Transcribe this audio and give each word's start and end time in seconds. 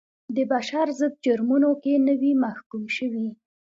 د 0.35 0.37
بشر 0.51 0.87
ضد 0.99 1.13
جرمونو 1.25 1.71
کې 1.83 1.93
نه 2.07 2.13
وي 2.21 2.31
محکوم 2.43 2.83
شوي. 2.97 3.27